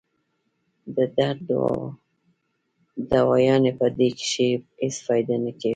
[0.95, 1.49] د درد
[3.11, 4.49] دوايانې پۀ دې کښې
[4.81, 5.69] هېڅ فائده نۀ کوي